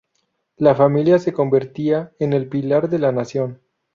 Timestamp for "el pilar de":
2.33-2.97